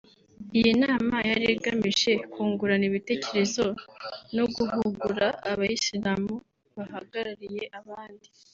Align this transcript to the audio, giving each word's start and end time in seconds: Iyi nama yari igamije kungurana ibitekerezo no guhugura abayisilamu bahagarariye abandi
Iyi 0.57 0.71
nama 0.83 1.15
yari 1.29 1.45
igamije 1.55 2.11
kungurana 2.31 2.85
ibitekerezo 2.91 3.65
no 4.35 4.45
guhugura 4.55 5.27
abayisilamu 5.49 6.33
bahagarariye 6.75 7.63
abandi 7.79 8.27